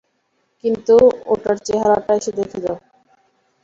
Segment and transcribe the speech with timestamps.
[0.63, 0.95] কিন্তু,
[1.25, 2.77] ওটার চেহারাটা এসে দেখে যাও!